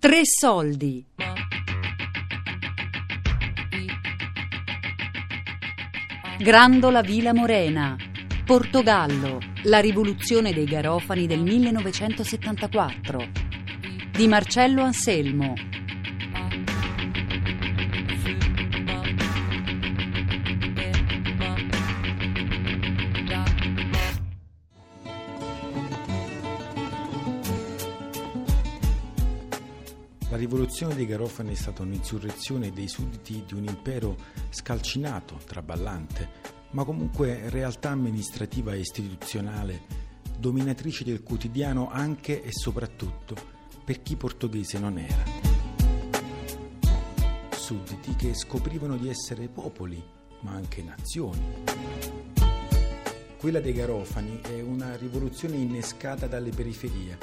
[0.00, 1.04] Tre soldi.
[6.38, 7.96] Grandola Vila Morena.
[8.44, 9.40] Portogallo.
[9.64, 13.28] La rivoluzione dei Garofani del 1974.
[14.12, 15.54] Di Marcello Anselmo.
[30.38, 34.16] Rivoluzione dei Garofani è stata un'insurrezione dei sudditi di un impero
[34.50, 36.30] scalcinato, traballante,
[36.70, 39.80] ma comunque realtà amministrativa e istituzionale,
[40.38, 43.34] dominatrice del quotidiano anche e soprattutto
[43.84, 45.24] per chi portoghese non era.
[47.50, 50.00] Sudditi che scoprivano di essere popoli,
[50.42, 51.64] ma anche nazioni.
[53.38, 57.18] Quella dei Garofani è una rivoluzione innescata dalle periferie,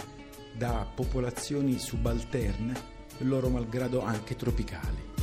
[0.54, 5.14] da popolazioni subalterne loro malgrado anche tropicali.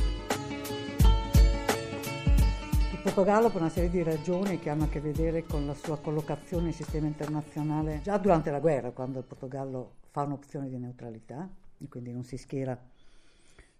[2.91, 5.99] Il Portogallo per una serie di ragioni che hanno a che vedere con la sua
[5.99, 11.49] collocazione nel sistema internazionale già durante la guerra, quando il Portogallo fa un'opzione di neutralità
[11.77, 12.79] e quindi non si schiera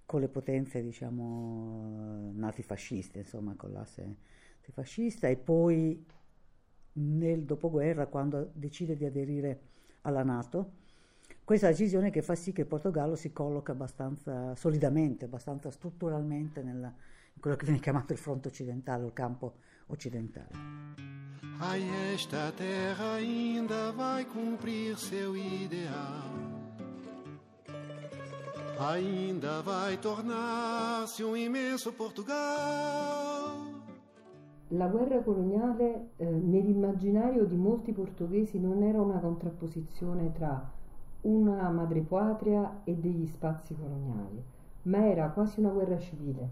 [0.06, 4.16] con le potenze diciamo nazifasciste, insomma con l'asse
[4.72, 6.06] fascista e poi
[6.94, 9.60] nel dopoguerra quando decide di aderire
[10.02, 10.82] alla Nato
[11.44, 16.88] questa decisione che fa sì che il Portogallo si colloca abbastanza solidamente, abbastanza strutturalmente nella,
[16.88, 19.56] in quello che viene chiamato il fronte occidentale, il campo
[19.88, 20.48] occidentale.
[21.60, 21.84] Ai,
[22.14, 26.62] esta terra ainda vai cumprir seu ideal.
[28.80, 33.82] Ainda vai tornar-se um immenso Portugal.
[34.70, 40.82] La guerra coloniale eh, nell'immaginario di molti portoghesi non era una contrapposizione tra
[41.24, 44.42] una madrepatria e degli spazi coloniali,
[44.84, 46.50] ma era quasi una guerra civile,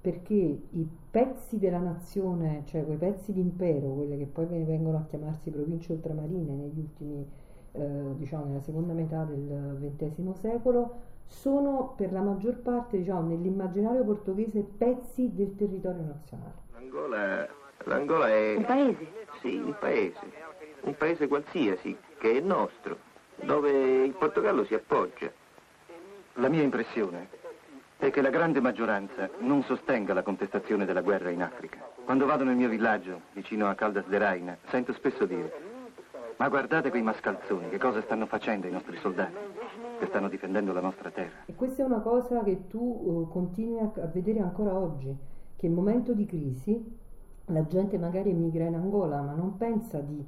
[0.00, 5.50] perché i pezzi della nazione, cioè quei pezzi d'impero, quelle che poi vengono a chiamarsi
[5.50, 7.26] province ultramarine negli ultimi,
[7.72, 14.02] eh, diciamo, nella seconda metà del XX secolo, sono per la maggior parte, diciamo, nell'immaginario
[14.04, 16.54] portoghese pezzi del territorio nazionale.
[16.72, 17.48] L'Angola,
[17.84, 18.56] L'Angola è...
[18.56, 19.06] Un paese?
[19.40, 20.46] Sì, un paese.
[20.82, 23.07] Un paese qualsiasi, che è nostro
[23.42, 23.70] dove
[24.04, 25.30] il Portogallo si appoggia.
[26.34, 27.28] La mia impressione
[27.96, 31.78] è che la grande maggioranza non sostenga la contestazione della guerra in Africa.
[32.04, 35.68] Quando vado nel mio villaggio, vicino a Caldas de Raina, sento spesso dire
[36.38, 39.34] ma guardate quei mascalzoni, che cosa stanno facendo i nostri soldati,
[39.98, 41.44] che stanno difendendo la nostra terra.
[41.46, 45.12] E questa è una cosa che tu uh, continui a, a vedere ancora oggi,
[45.56, 46.96] che in momento di crisi
[47.46, 50.24] la gente magari emigra in Angola, ma non pensa di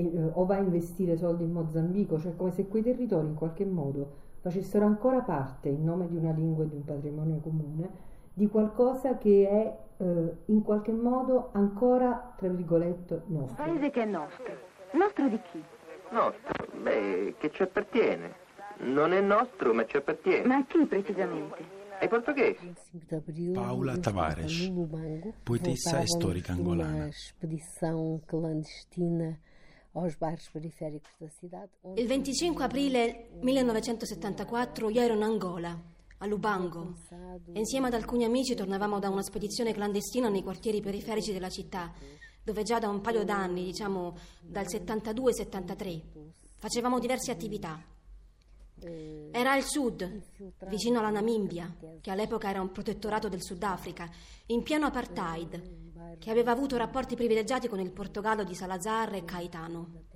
[0.00, 3.64] eh, o va a investire soldi in Mozambico, cioè come se quei territori in qualche
[3.64, 7.90] modo facessero ancora parte, in nome di una lingua e di un patrimonio comune,
[8.32, 13.62] di qualcosa che è eh, in qualche modo ancora, tra virgolette, nostro.
[13.62, 14.68] Un paese che è nostro.
[14.92, 15.62] Nostro di chi?
[16.10, 16.66] Nostro?
[16.82, 18.48] Beh, che ci appartiene.
[18.78, 20.46] Non è nostro, ma ci appartiene.
[20.46, 21.78] Ma a chi precisamente?
[22.00, 22.72] Ai portoghesi.
[23.52, 24.72] Paola Tavares,
[25.42, 27.08] poetessa e storica angolana.
[29.92, 31.70] Aos bairros periféricos da cidade.
[31.96, 35.78] Il 25 aprile 1974 io ero in Angola,
[36.18, 36.94] a Lubango,
[37.52, 41.92] e insieme ad alcuni amici tornavamo da una spedizione clandestina nei quartieri periferici della città,
[42.42, 46.00] dove già da un paio d'anni, diciamo dal 72-73,
[46.56, 47.82] facevamo diverse attività.
[49.32, 50.22] Era al sud,
[50.68, 54.08] vicino alla Namimbia, che all'epoca era un protettorato del Sudafrica,
[54.46, 60.08] in pieno apartheid, che aveva avuto rapporti privilegiati con il Portogallo di Salazar e Caetano.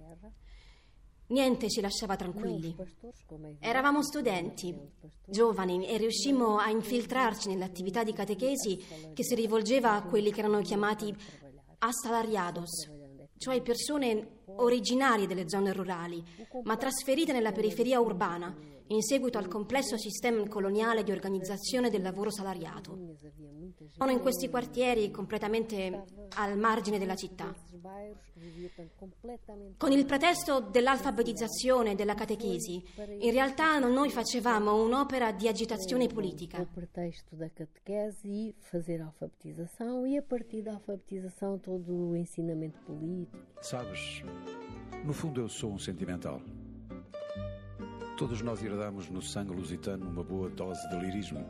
[1.26, 2.76] Niente ci lasciava tranquilli.
[3.58, 4.76] Eravamo studenti,
[5.24, 8.76] giovani, e riuscimmo a infiltrarci nell'attività di catechesi
[9.14, 11.14] che si rivolgeva a quelli che erano chiamati
[11.78, 12.90] assalariados,
[13.38, 16.22] cioè persone originarie delle zone rurali,
[16.64, 22.30] ma trasferite nella periferia urbana in seguito al complesso sistema coloniale di organizzazione del lavoro
[22.30, 23.16] salariato.
[23.96, 26.04] Sono in questi quartieri completamente
[26.36, 27.54] al margine della città.
[29.76, 32.82] Con il pretesto dell'alfabetizzazione e della catechesi,
[33.20, 36.60] in realtà noi facevamo un'opera di agitazione politica.
[36.60, 43.38] O pretesto da catequese, fazer alfabetização e a partir da alfabetização todo o ensinamento político.
[43.60, 44.22] Sabes,
[45.04, 46.40] no fundo eu sou um sentimental.
[48.16, 51.44] Todos nós herdamos no sangue lusitano uma boa dose de lirismo,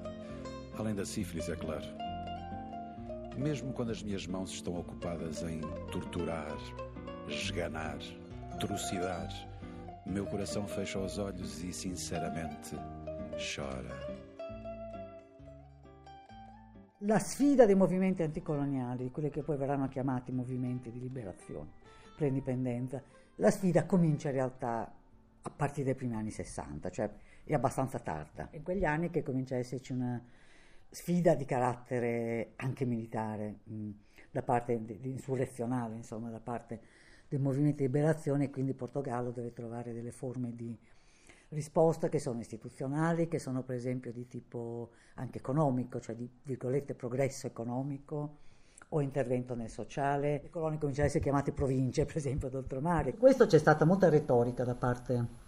[0.78, 1.84] além da sífilis, é claro.
[3.36, 5.60] Mesmo quando as minhas mãos estão ocupadas em
[5.92, 6.56] torturar,
[7.28, 7.98] esganar,
[8.58, 9.28] trucidar,
[10.06, 12.76] meu coração fecha os olhos e sinceramente
[13.54, 14.24] chora.
[17.06, 21.68] la sfida dei movimenti anticoloniali, quelli che poi verranno chiamati movimenti di liberazione,
[22.16, 23.02] pre-indipendenza,
[23.36, 24.90] la sfida comincia in realtà
[25.46, 27.10] a partire dai primi anni 60, cioè
[27.44, 28.48] è abbastanza tarda.
[28.52, 30.22] In quegli anni che comincia a esserci una
[30.88, 33.90] sfida di carattere anche militare, mh,
[34.30, 36.80] da parte di, di insurrezionale, insomma, da parte
[37.28, 40.76] del movimento di liberazione e quindi Portogallo deve trovare delle forme di
[41.50, 46.94] risposta che sono istituzionali, che sono per esempio di tipo anche economico, cioè di virgolette
[46.94, 48.38] progresso economico
[48.96, 50.40] o intervento nel sociale.
[50.42, 53.14] Le colonie cominciano ad essere chiamate province, per esempio ad oltremare.
[53.14, 55.42] Questo c'è stata molta retorica da parte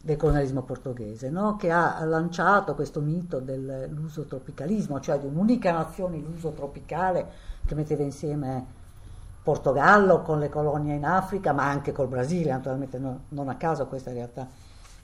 [0.00, 1.56] del colonialismo portoghese, no?
[1.56, 7.26] che ha lanciato questo mito dell'uso tropicalismo, cioè di un'unica nazione, l'uso tropicale,
[7.66, 8.76] che metteva insieme
[9.42, 13.86] Portogallo con le colonie in Africa, ma anche col Brasile, naturalmente no, non a caso
[13.86, 14.46] questa realtà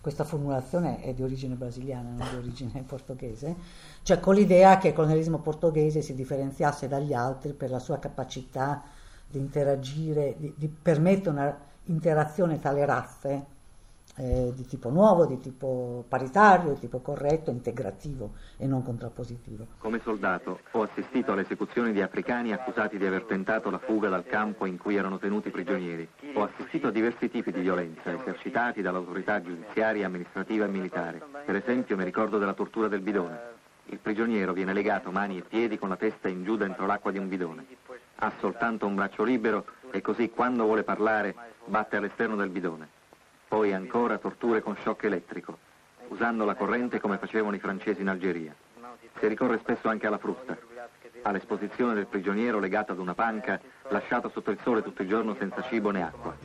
[0.04, 3.56] questa formulazione è di origine brasiliana, non di origine portoghese,
[4.02, 8.82] cioè con l'idea che il colonialismo portoghese si differenziasse dagli altri per la sua capacità
[9.26, 13.44] di interagire, di, di permettere una interazione tra le razze
[14.16, 19.66] eh, di tipo nuovo, di tipo paritario, di tipo corretto, integrativo e non contrappositivo.
[19.78, 24.24] Come soldato ho assistito alle esecuzioni di africani accusati di aver tentato la fuga dal
[24.24, 26.08] campo in cui erano tenuti prigionieri.
[26.34, 31.22] Ho assistito a diversi tipi di violenza esercitati dall'autorità giudiziaria, amministrativa e militare.
[31.44, 33.52] Per esempio mi ricordo della tortura del bidone.
[33.86, 37.18] Il prigioniero viene legato mani e piedi con la testa in giù dentro l'acqua di
[37.18, 37.66] un bidone.
[38.16, 41.34] Ha soltanto un braccio libero e così quando vuole parlare
[41.66, 42.88] batte all'esterno del bidone.
[43.48, 45.58] Poi ancora torture con shock elettrico,
[46.08, 48.54] usando la corrente come facevano i francesi in Algeria.
[49.18, 50.56] Si ricorre spesso anche alla frusta,
[51.22, 55.62] all'esposizione del prigioniero legato ad una panca, lasciato sotto il sole tutto il giorno senza
[55.62, 56.36] cibo né acqua.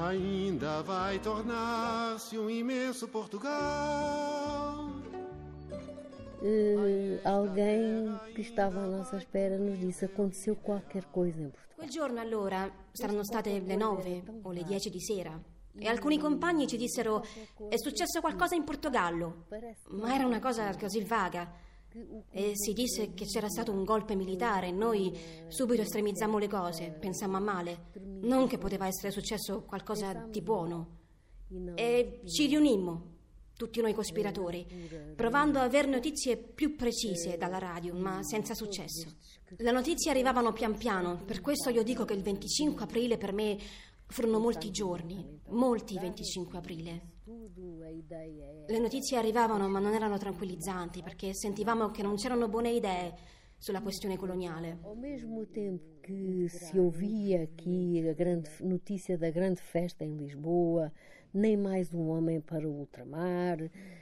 [0.00, 5.07] Ainda vai tornar-se um immenso Portugal.
[6.40, 11.76] Uh, alguém que estava à nossa espera nos disse aconteceu qualquer coisa em Portugal.
[11.76, 15.40] Quel giorno allora saranno state le nove o le dieci di sera
[15.80, 17.24] e alcuni compagni ci dissero
[17.68, 19.46] è successo qualcosa in Portogallo,
[19.90, 21.66] ma era una cosa così vaga.
[22.30, 25.16] E si disse che c'era stato un golpe militare noi
[25.48, 27.86] subito estremizzammo le cose, pensammo a male,
[28.20, 30.96] non che poteva essere successo qualcosa di buono.
[31.74, 33.17] E ci riunimmo,
[33.58, 34.64] tutti noi cospiratori,
[35.16, 39.12] provando a avere notizie più precise dalla radio, ma senza successo.
[39.56, 43.58] Le notizie arrivavano pian piano, per questo io dico che il 25 aprile per me
[44.06, 47.02] furono molti giorni, molti 25 aprile.
[48.68, 53.12] Le notizie arrivavano ma non erano tranquillizzanti perché sentivamo che non c'erano buone idee
[53.58, 54.78] sulla questione coloniale.
[54.82, 60.90] Ao mesmo tempo que se ouvia aqui a grande notícia da grande festa em Lisboa,
[61.32, 63.58] nem mais um homem para o ultramar,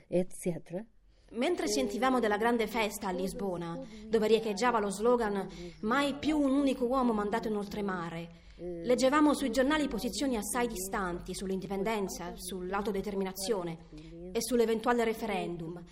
[0.08, 0.84] etc.
[1.32, 5.49] Mentre sentivamo della grande festa a Lisbona, dove riecheggiava lo slogan
[5.81, 12.32] Mai più un unico uomo mandato in oltremare, leggevamo sui giornali posizioni assai distanti sull'indipendenza,
[12.37, 13.78] sull'autodeterminazione
[14.32, 15.82] e sull'eventuale referendum.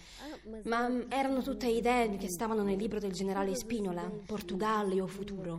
[0.64, 5.58] Ma erano tutte idee che stavano nel libro del generale Spinola, Portogallo o futuro.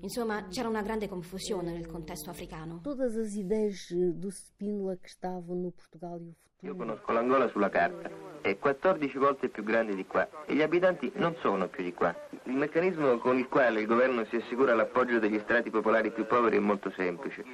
[0.00, 2.80] Insomma, c'era una grande confusione nel contesto africano.
[2.82, 6.46] Todas as ideias do Spínola que estavam no Portugal e futuro.
[6.60, 11.12] Io conosco l'Angola sulla carta, è 14 volte più grande di qua e gli abitanti
[11.16, 12.14] non sono più di qua.
[12.44, 16.56] Il meccanismo con il quale il governo si assicura l'appoggio degli strati popolari più poveri
[16.56, 17.44] è molto semplice.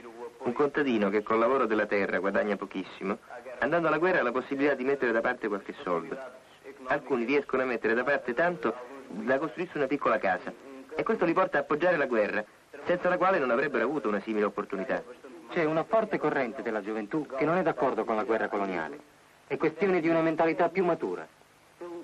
[0.45, 3.19] Un contadino che col lavoro della terra guadagna pochissimo,
[3.61, 6.19] andando alla guerra ha la possibilità di mettere da parte qualche soldo.
[6.87, 8.75] Alcuni riescono a mettere da parte tanto
[9.07, 10.53] da costruirsi una piccola casa
[10.95, 12.45] e questo li porta a appoggiare la guerra,
[12.85, 15.03] senza la quale non avrebbero avuto una simile opportunità.
[15.51, 18.99] C'è una forte corrente della gioventù che non è d'accordo con la guerra coloniale.
[19.47, 21.27] È questione di una mentalità più matura.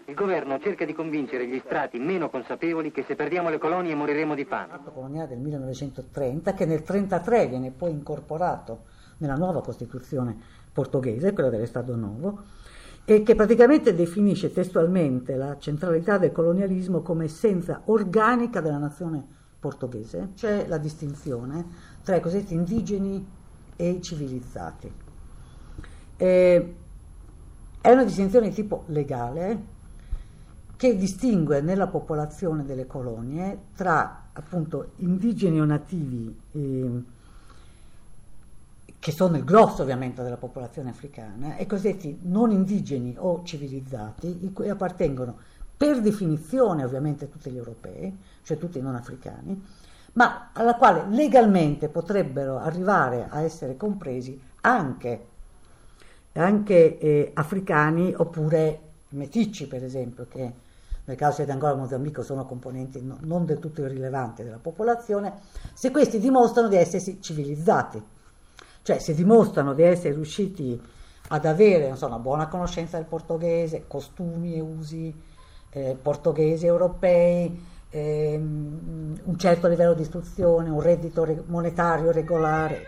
[0.09, 4.35] Il governo cerca di convincere gli strati meno consapevoli che se perdiamo le colonie moriremo
[4.35, 4.69] di fame.
[4.69, 8.85] L'atto coloniale del 1930 che nel 1933 viene poi incorporato
[9.19, 10.35] nella nuova Costituzione
[10.73, 12.43] portoghese, quella dell'Estato Novo,
[13.05, 19.23] e che praticamente definisce testualmente la centralità del colonialismo come essenza organica della nazione
[19.61, 20.31] portoghese.
[20.35, 21.67] C'è la distinzione
[22.03, 23.29] tra i cosiddetti indigeni
[23.77, 24.91] e i civilizzati.
[26.17, 26.75] E
[27.79, 29.77] è una distinzione di tipo legale
[30.79, 37.03] che distingue nella popolazione delle colonie tra appunto indigeni o nativi eh,
[39.01, 44.53] che sono il grosso ovviamente della popolazione africana e cosiddetti non indigeni o civilizzati i
[44.53, 45.39] cui appartengono
[45.77, 49.61] per definizione ovviamente tutti gli europei, cioè tutti i non africani,
[50.13, 55.27] ma alla quale legalmente potrebbero arrivare a essere compresi anche
[56.35, 60.67] anche eh, africani oppure meticci per esempio che
[61.09, 65.41] nel caso di Angola e Mozambico sono componenti no, non del tutto irrilevanti della popolazione,
[65.73, 68.03] se questi dimostrano di essersi civilizzati,
[68.83, 70.79] cioè se dimostrano di essere riusciti
[71.29, 75.15] ad avere so, una buona conoscenza del portoghese, costumi e usi
[75.71, 82.85] eh, portoghesi europei, ehm, un certo livello di istruzione, un reddito re- monetario regolare.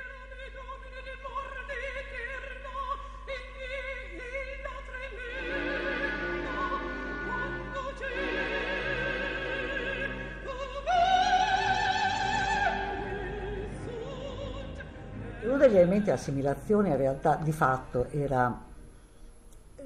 [15.66, 18.68] Degli elementi di assimilazione in realtà di fatto era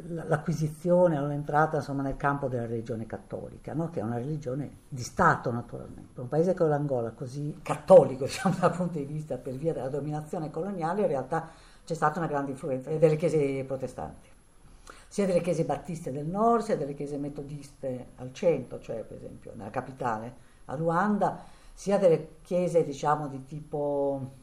[0.03, 3.91] l'acquisizione l'entrata insomma, nel campo della religione cattolica, no?
[3.91, 6.21] che è una religione di Stato naturalmente.
[6.21, 10.51] Un paese come l'Angola, così cattolico diciamo, dal punto di vista per via della dominazione
[10.51, 11.49] coloniale, in realtà
[11.85, 14.29] c'è stata una grande influenza delle chiese protestanti,
[15.07, 19.53] sia delle chiese battiste del nord, sia delle chiese metodiste al centro, cioè per esempio
[19.55, 24.43] nella capitale, a Luanda, sia delle chiese diciamo di tipo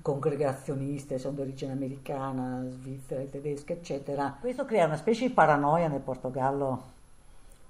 [0.00, 4.36] congregazioniste, sono di origine americana, svizzera, tedesca, eccetera.
[4.40, 6.90] Questo crea una specie di paranoia nel Portogallo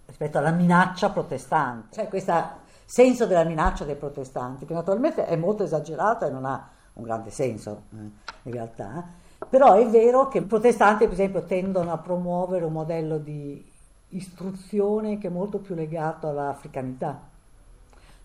[0.07, 5.62] rispetto alla minaccia protestante, cioè questo senso della minaccia dei protestanti, che naturalmente è molto
[5.62, 7.97] esagerata e non ha un grande senso eh,
[8.43, 9.09] in realtà,
[9.49, 13.64] però è vero che i protestanti per esempio tendono a promuovere un modello di
[14.09, 17.19] istruzione che è molto più legato all'africanità,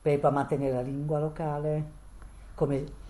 [0.01, 1.83] per esempio a mantenere la lingua locale,
[2.55, 3.05] come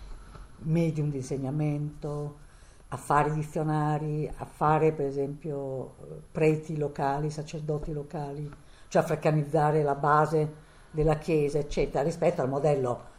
[0.60, 2.46] medium di insegnamento,
[2.88, 5.94] a fare dizionari, a fare per esempio
[6.32, 8.50] preti locali, sacerdoti locali,
[8.88, 13.16] cioè africanizzare la base della Chiesa, eccetera, rispetto al modello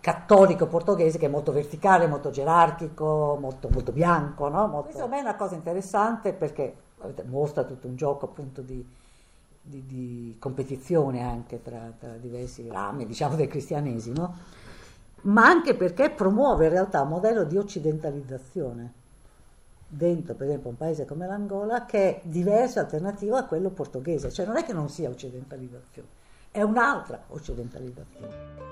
[0.00, 4.48] cattolico portoghese che è molto verticale, molto gerarchico, molto, molto bianco.
[4.48, 4.66] No?
[4.66, 4.82] Molto...
[4.84, 6.74] Questo a me è una cosa interessante perché
[7.24, 8.86] mostra tutto un gioco appunto di,
[9.60, 14.34] di, di competizione anche tra, tra, diversi rami diciamo, del cristianesimo
[15.26, 19.04] ma anche perché promuove in realtà un modello di occidentalizzazione
[19.88, 24.32] dentro per esempio un paese come l'Angola che è diverso e alternativo a quello portoghese,
[24.32, 26.08] cioè non è che non sia occidentalizzazione,
[26.50, 28.64] è un'altra occidentalizzazione.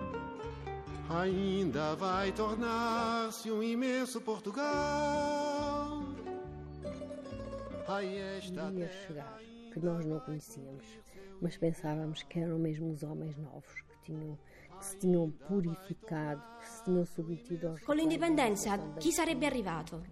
[1.08, 6.02] Ainda vai tornar-se um immenso Portugal.
[7.87, 9.38] Ia chegar,
[9.70, 10.84] que nós não conhecíamos,
[11.40, 14.38] mas pensávamos que eram mesmo os homens novos que tinham
[14.81, 20.04] si tinham purificato, che si tinham submetido aos Con l'indipendenza chi sarebbe arrivato?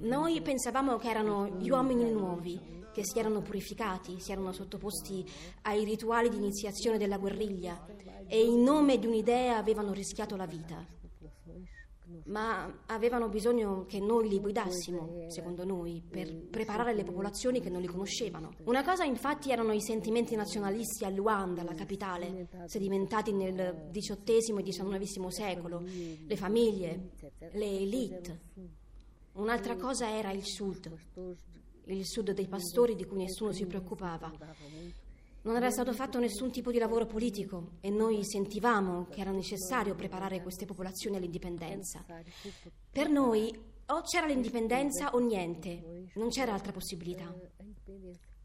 [0.00, 5.24] Noi pensavamo che erano gli uomini nuovi, che si erano purificati, si erano sottoposti
[5.62, 7.86] ai rituali di iniziazione della guerriglia
[8.26, 11.02] e in nome di un'idea avevano rischiato la vita
[12.24, 17.80] ma avevano bisogno che noi li guidassimo, secondo noi, per preparare le popolazioni che non
[17.80, 18.52] li conoscevano.
[18.64, 23.32] Una cosa infatti erano i sentimenti nazionalisti a Luanda, la capitale, sedimentati.
[23.32, 27.10] nel XVIII e XIX secolo, le famiglie,
[27.52, 28.40] le elite.
[29.32, 30.92] Un'altra cosa era il sud,
[31.86, 34.32] il sud dei pastori di cui nessuno si preoccupava.
[35.44, 39.94] Non era stato fatto nessun tipo di lavoro politico e noi sentivamo che era necessario
[39.94, 42.02] preparare queste popolazioni all'indipendenza.
[42.90, 43.54] Per noi
[43.86, 47.30] o c'era l'indipendenza o niente, non c'era altra possibilità.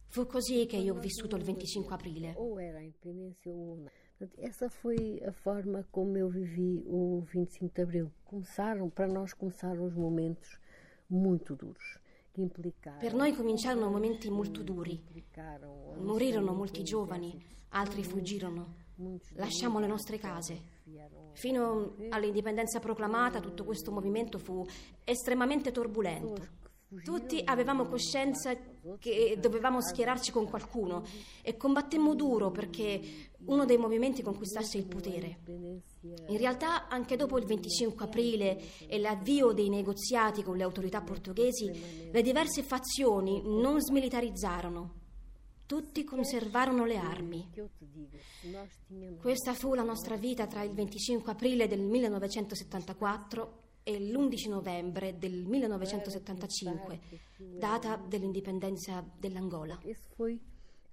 [0.08, 2.36] Fu così che io ho vissuto il 25 aprile.
[4.36, 8.12] Essa foi a forma como eu vivi o 25 de Abril.
[8.26, 10.60] Começaram, para nós, começaram os momentos
[11.08, 11.98] muito duros.
[13.00, 15.02] Per noi cominciarono momenti molto duri.
[16.00, 17.38] Morirono molti giovani,
[17.70, 18.76] altri fuggirono.
[19.34, 20.78] Lasciamo le nostre case.
[21.34, 24.66] Fino all'indipendenza proclamata tutto questo movimento fu
[25.04, 26.68] estremamente turbolento.
[27.04, 28.58] Tutti avevamo coscienza
[28.98, 31.04] che dovevamo schierarci con qualcuno
[31.44, 35.38] e combattemmo duro perché uno dei movimenti conquistasse il potere.
[36.30, 42.10] In realtà, anche dopo il 25 aprile e l'avvio dei negoziati con le autorità portoghesi,
[42.12, 44.96] le diverse fazioni non smilitarizzarono.
[45.68, 47.52] Tutti conservarono le armi.
[49.22, 55.46] Questa fu la nostra vita tra il 25 aprile del 1974 e l'11 novembre del
[55.46, 57.00] 1975,
[57.58, 59.80] data dell'indipendenza dell'Angola.
[59.84, 60.40] Essa foi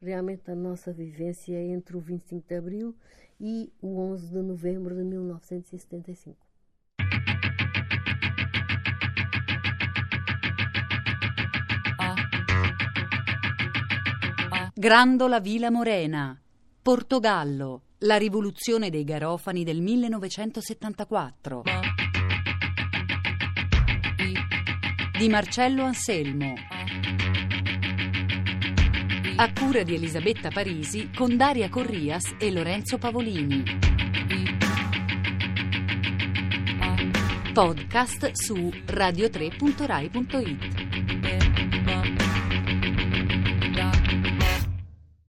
[0.00, 2.94] realmente a nossa vivência entre o 25 de abril
[3.40, 6.46] e o 11 de novembro de 1975.
[14.78, 16.38] Grandola Vila Morena,
[16.82, 21.62] Portogallo, la rivoluzione dei Garofani del 1974.
[25.18, 26.54] Di Marcello Anselmo.
[29.36, 33.62] A cura di Elisabetta Parisi con Daria Corrias e Lorenzo Pavolini.
[37.54, 40.75] Podcast su radio3.rai.it.